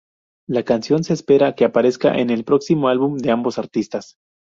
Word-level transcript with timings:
La 0.49 0.63
canción 0.63 1.03
se 1.03 1.13
espera 1.13 1.53
que 1.53 1.63
aparezca 1.63 2.17
en 2.17 2.31
el 2.31 2.43
próximo 2.43 2.87
álbum 2.87 3.17
de 3.19 3.29
ambos 3.29 3.59
artistas. 3.59 4.15